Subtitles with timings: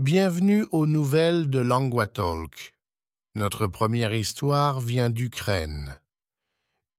[0.00, 2.74] Bienvenue aux nouvelles de Languatalk.
[3.36, 6.00] Notre première histoire vient d'Ukraine.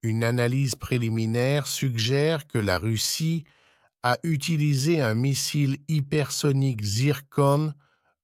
[0.01, 3.43] Une analyse préliminaire suggère que la Russie
[4.01, 7.73] a utilisé un missile hypersonique Zircon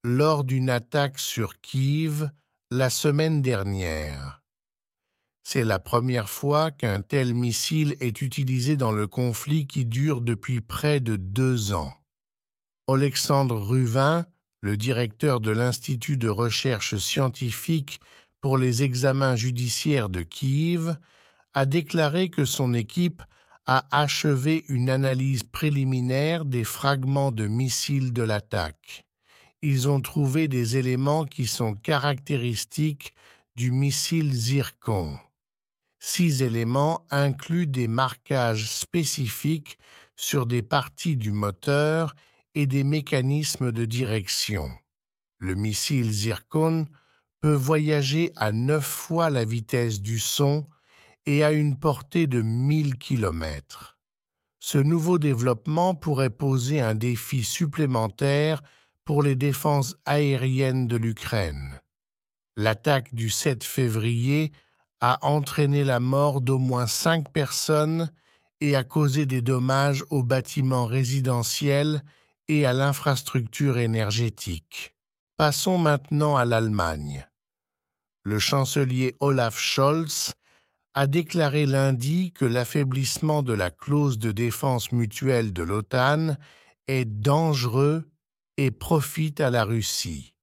[0.05, 2.29] lors d'une attaque sur Kiev
[2.71, 4.41] la semaine dernière.
[5.43, 10.61] C'est la première fois qu'un tel missile est utilisé dans le conflit qui dure depuis
[10.61, 11.93] près de deux ans.
[12.87, 14.25] Alexandre Ruvin,
[14.61, 17.99] le directeur de l'Institut de recherche scientifique
[18.39, 20.95] pour les examens judiciaires de Kiev,
[21.53, 23.21] a déclaré que son équipe
[23.65, 29.05] a achevé une analyse préliminaire des fragments de missiles de l'attaque.
[29.61, 33.13] Ils ont trouvé des éléments qui sont caractéristiques
[33.55, 35.19] du missile Zircon.
[35.99, 39.77] Six éléments incluent des marquages spécifiques
[40.15, 42.15] sur des parties du moteur
[42.55, 44.69] et des mécanismes de direction.
[45.37, 46.87] Le missile Zircon
[47.41, 50.67] peut voyager à neuf fois la vitesse du son
[51.25, 53.97] et à une portée de 1000 km.
[54.59, 58.61] Ce nouveau développement pourrait poser un défi supplémentaire
[59.05, 61.81] pour les défenses aériennes de l'Ukraine.
[62.55, 64.51] L'attaque du 7 février
[64.99, 68.11] a entraîné la mort d'au moins cinq personnes
[68.59, 72.03] et a causé des dommages aux bâtiments résidentiels
[72.47, 74.95] et à l'infrastructure énergétique.
[75.37, 77.27] Passons maintenant à l'Allemagne.
[78.23, 80.33] Le chancelier Olaf Scholz
[80.93, 86.35] a déclaré lundi que l'affaiblissement de la clause de défense mutuelle de l'OTAN
[86.87, 88.09] est dangereux
[88.57, 90.33] et profite à la Russie.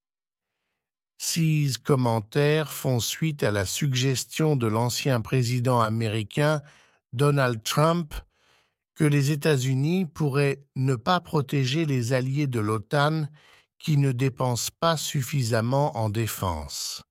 [1.18, 6.62] Six commentaires font suite à la suggestion de l'ancien président américain
[7.12, 8.14] Donald Trump
[8.98, 13.28] que les États-Unis pourraient ne pas protéger les alliés de l'OTAN
[13.78, 17.04] qui ne dépensent pas suffisamment en défense.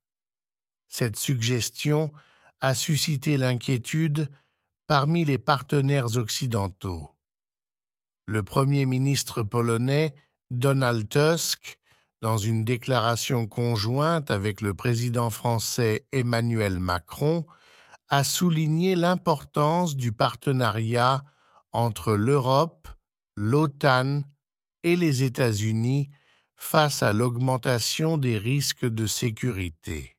[0.89, 2.11] Cette suggestion
[2.59, 4.29] a suscité l'inquiétude
[4.85, 7.15] parmi les partenaires occidentaux.
[8.25, 10.13] Le Premier ministre polonais
[10.51, 11.79] Donald Tusk,
[12.21, 17.45] dans une déclaration conjointe avec le président français Emmanuel Macron,
[18.09, 21.23] a souligné l'importance du partenariat
[21.71, 22.87] entre l'Europe,
[23.35, 24.23] l'OTAN
[24.83, 26.09] et les États-Unis
[26.55, 30.17] face à l'augmentation des risques de sécurité.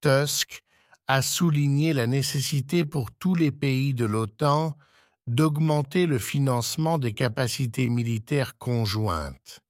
[0.00, 0.62] Tusk
[1.08, 4.76] a souligné la nécessité pour tous les pays de l'OTAN
[5.26, 9.60] d'augmenter le financement des capacités militaires conjointes.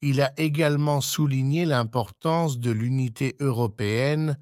[0.00, 4.38] Il a également souligné l'importance de l'unité européenne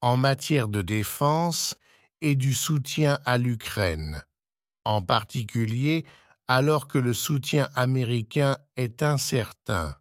[0.00, 1.76] en matière de défense
[2.20, 4.22] et du soutien à l'Ukraine,
[4.86, 6.04] en particulier
[6.48, 9.96] alors que le soutien américain est incertain.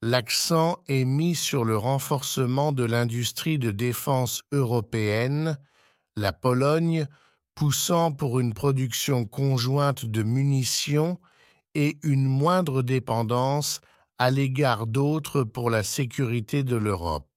[0.00, 5.58] L'accent est mis sur le renforcement de l'industrie de défense européenne,
[6.16, 7.06] la Pologne
[7.54, 11.20] poussant pour une production conjointe de munitions
[11.74, 13.80] et une moindre dépendance
[14.18, 17.28] à l'égard d'autres pour la sécurité de l'Europe.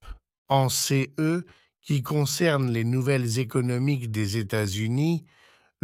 [0.47, 1.45] En CE,
[1.81, 5.25] qui concerne les nouvelles économiques des États-Unis,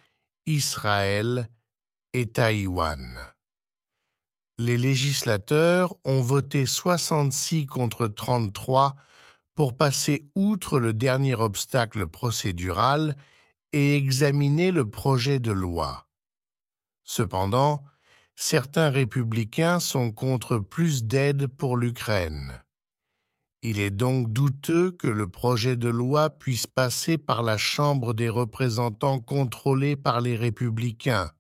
[0.46, 1.47] Israël
[2.12, 3.18] et Taïwan.
[4.57, 8.97] Les législateurs ont voté 66 contre 33
[9.56, 13.16] pour passer outre le dernier obstacle procédural
[13.72, 16.11] et examiner le projet de loi.
[17.14, 17.84] Cependant,
[18.38, 22.64] certains républicains sont contre plus d'aide pour l'Ukraine.
[23.64, 28.30] Il est donc douteux que le projet de loi puisse passer par la Chambre des
[28.30, 31.32] représentants contrôlée par les républicains.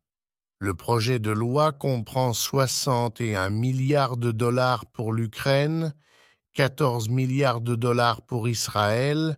[0.59, 5.93] Le projet de loi comprend 61 milliards de dollars pour l'Ukraine,
[6.53, 9.37] 14 milliards de dollars pour Israël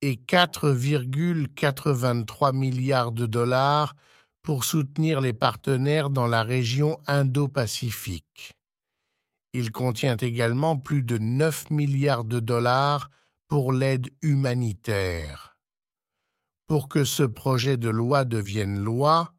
[0.00, 3.96] et 4,83 milliards de dollars
[4.42, 8.54] pour soutenir les partenaires dans la région Indo-Pacifique.
[9.52, 13.10] Il contient également plus de 9 milliards de dollars
[13.48, 15.56] pour l'aide humanitaire.
[16.66, 19.34] Pour que ce projet de loi devienne loi,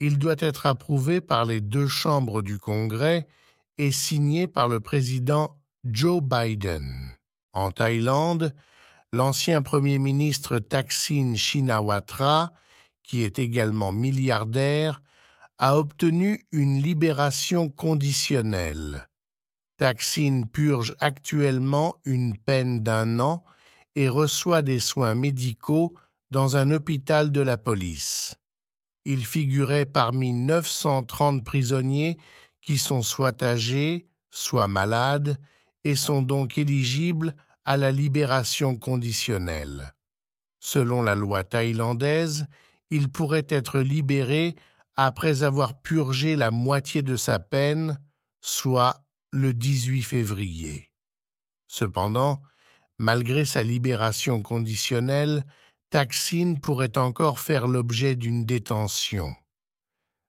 [0.00, 3.28] il doit être approuvé par les deux chambres du Congrès
[3.76, 7.14] et signé par le président Joe Biden.
[7.52, 8.54] En Thaïlande,
[9.12, 12.52] l'ancien Premier ministre Thaksin Shinawatra
[13.02, 15.02] qui est également milliardaire,
[15.58, 19.08] a obtenu une libération conditionnelle.
[19.76, 23.44] Taksin purge actuellement une peine d'un an
[23.94, 25.94] et reçoit des soins médicaux
[26.30, 28.36] dans un hôpital de la police.
[29.04, 32.18] Il figurait parmi 930 prisonniers
[32.60, 35.38] qui sont soit âgés, soit malades,
[35.84, 39.94] et sont donc éligibles à la libération conditionnelle.
[40.58, 42.46] Selon la loi thaïlandaise,
[42.90, 44.56] il pourrait être libéré
[44.96, 47.98] après avoir purgé la moitié de sa peine,
[48.40, 50.90] soit le 18 février.
[51.68, 52.42] Cependant,
[52.98, 55.44] malgré sa libération conditionnelle,
[55.90, 59.34] Taksin pourrait encore faire l'objet d'une détention.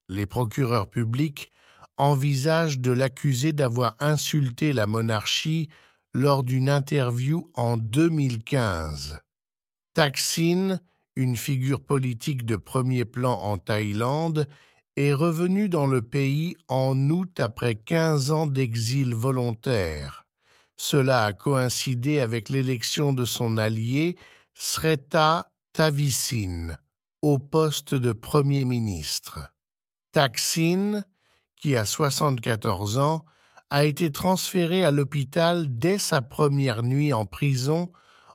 [0.07, 1.51] Les procureurs publics
[1.97, 5.69] envisagent de l'accuser d'avoir insulté la monarchie
[6.13, 9.19] lors d'une interview en 2015.
[9.93, 10.79] Taksin,
[11.15, 14.47] une figure politique de premier plan en Thaïlande,
[14.97, 20.25] est revenu dans le pays en août après 15 ans d'exil volontaire.
[20.75, 24.17] Cela a coïncidé avec l'élection de son allié,
[24.53, 26.75] Sreta Tavisin
[27.21, 29.53] au poste de Premier ministre.
[30.11, 31.03] Taksin,
[31.55, 33.23] qui a 74 ans,
[33.69, 37.91] a été transféré à l'hôpital dès sa première nuit en prison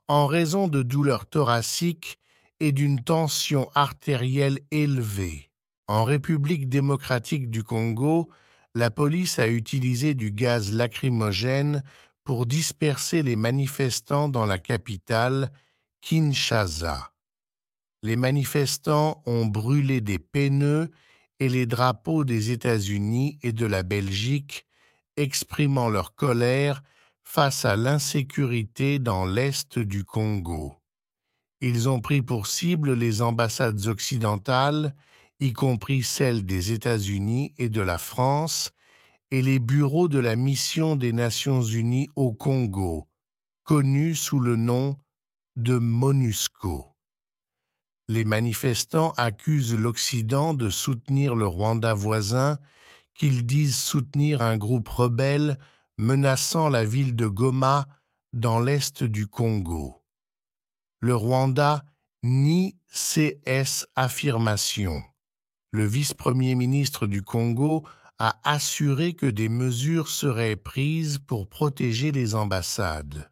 [0.08, 2.19] en raison de douleurs thoraciques
[2.61, 5.50] et d'une tension artérielle élevée.
[5.88, 8.29] En République démocratique du Congo,
[8.75, 11.82] la police a utilisé du gaz lacrymogène
[12.25, 15.53] pour disperser les manifestants dans la capitale,
[16.00, 17.12] Kinshasa
[18.06, 20.91] les manifestants ont brûlé des pneus
[21.41, 24.64] et les drapeaux des États-Unis et de la Belgique,
[25.17, 26.82] exprimant leur colère
[27.25, 30.76] face à l'insécurité dans l'est du Congo.
[31.61, 34.94] Ils ont pris pour cible les ambassades occidentales,
[35.41, 38.73] y compris celles des États-Unis et de la France,
[39.31, 43.08] et les bureaux de la mission des Nations Unies au Congo,
[43.64, 44.97] connus sous le nom
[45.56, 46.94] de MONUSCO.
[48.08, 52.58] Les manifestants accusent l'Occident de soutenir le Rwanda voisin,
[53.14, 55.58] qu'ils disent soutenir un groupe rebelle
[55.99, 57.88] menaçant la ville de Goma
[58.32, 59.95] dans l'est du Congo.
[61.00, 61.84] Le Rwanda
[62.22, 65.02] nie CS affirmation.
[65.70, 67.87] Le vice-premier ministre du Congo
[68.19, 73.31] a assuré que des mesures seraient prises pour protéger les ambassades.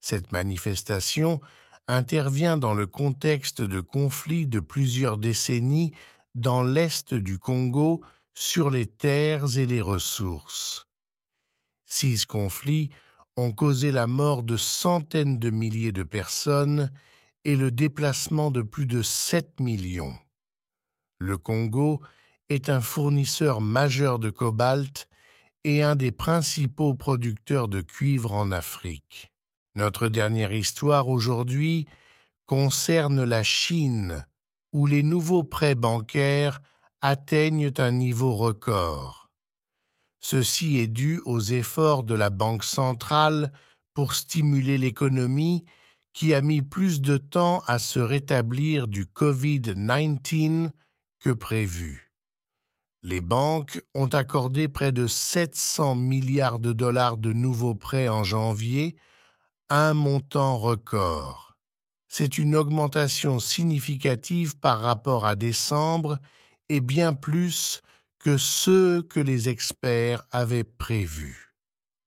[0.00, 1.40] Cette manifestation
[1.88, 5.92] intervient dans le contexte de conflits de plusieurs décennies
[6.34, 8.02] dans l'est du Congo
[8.34, 10.86] sur les terres et les ressources.
[11.86, 12.90] Six conflits
[13.36, 16.90] ont causé la mort de centaines de milliers de personnes
[17.44, 20.14] et le déplacement de plus de 7 millions.
[21.18, 22.00] Le Congo
[22.48, 25.08] est un fournisseur majeur de cobalt
[25.64, 29.32] et un des principaux producteurs de cuivre en Afrique.
[29.74, 31.86] Notre dernière histoire aujourd'hui
[32.46, 34.26] concerne la Chine,
[34.72, 36.60] où les nouveaux prêts bancaires
[37.00, 39.23] atteignent un niveau record.
[40.26, 43.52] Ceci est dû aux efforts de la Banque centrale
[43.92, 45.66] pour stimuler l'économie
[46.14, 50.70] qui a mis plus de temps à se rétablir du Covid-19
[51.20, 52.10] que prévu.
[53.02, 58.96] Les banques ont accordé près de 700 milliards de dollars de nouveaux prêts en janvier,
[59.68, 61.58] un montant record.
[62.08, 66.18] C'est une augmentation significative par rapport à décembre
[66.70, 67.82] et bien plus
[68.24, 71.54] que ce que les experts avaient prévu.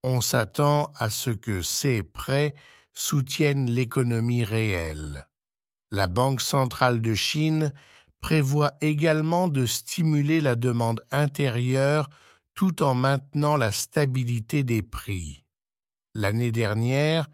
[0.02, 2.56] On s'attend à ce que ces prêts
[2.92, 5.28] soutiennent l'économie réelle.
[5.92, 7.72] La Banque centrale de Chine
[8.20, 12.10] prévoit également de stimuler la demande intérieure
[12.56, 15.46] tout en maintenant la stabilité des prix.
[16.16, 17.28] L'année dernière,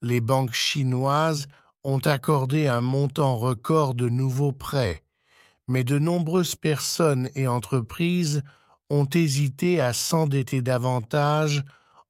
[0.00, 1.48] les banques chinoises
[1.82, 5.02] ont accordé un montant record de nouveaux prêts,
[5.68, 8.42] mais de nombreuses personnes et entreprises
[8.90, 11.62] ont hésité à s'endetter davantage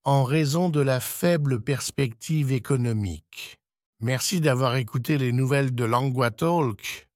[0.05, 3.59] en raison de la faible perspective économique.
[4.01, 5.85] Merci d'avoir écouté les nouvelles de
[6.31, 7.08] Talk.